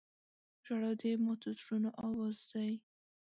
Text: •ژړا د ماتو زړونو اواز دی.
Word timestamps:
•ژړا 0.65 0.91
د 0.99 1.03
ماتو 1.23 1.49
زړونو 1.59 1.89
اواز 2.05 2.37
دی. 2.51 2.71